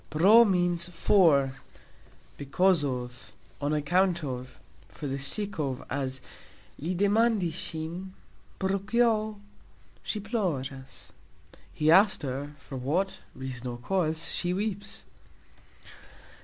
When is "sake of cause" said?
5.19-5.85